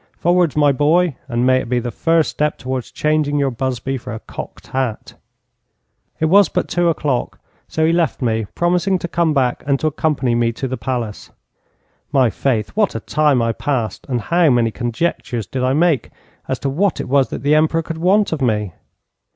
Forwards, 0.17 0.55
my 0.55 0.71
boy, 0.71 1.15
and 1.27 1.45
may 1.45 1.59
it 1.61 1.69
be 1.69 1.77
the 1.77 1.91
first 1.91 2.31
step 2.31 2.57
towards 2.57 2.89
changing 2.89 3.37
your 3.37 3.51
busby 3.51 3.99
for 3.99 4.11
a 4.13 4.19
cocked 4.19 4.65
hat.' 4.65 5.13
It 6.19 6.25
was 6.25 6.49
but 6.49 6.67
two 6.67 6.89
o'clock, 6.89 7.37
so 7.67 7.85
he 7.85 7.93
left 7.93 8.19
me, 8.19 8.47
promising 8.55 8.97
to 8.97 9.07
come 9.07 9.35
back 9.35 9.63
and 9.67 9.79
to 9.79 9.85
accompany 9.85 10.33
me 10.33 10.53
to 10.53 10.67
the 10.67 10.75
palace. 10.75 11.29
My 12.11 12.31
faith, 12.31 12.69
what 12.71 12.95
a 12.95 12.99
time 12.99 13.43
I 13.43 13.51
passed, 13.51 14.07
and 14.09 14.19
how 14.21 14.49
many 14.49 14.71
conjectures 14.71 15.45
did 15.45 15.61
I 15.63 15.73
make 15.73 16.09
as 16.47 16.57
to 16.61 16.69
what 16.71 16.99
it 16.99 17.07
was 17.07 17.29
that 17.29 17.43
the 17.43 17.53
Emperor 17.53 17.83
could 17.83 17.99
want 17.99 18.31
of 18.31 18.41
me! 18.41 18.73